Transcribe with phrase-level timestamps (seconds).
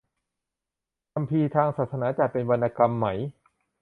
[1.13, 3.07] คัมภีร์ทางศาสนาจัดเป็นวรรณกรรมไหม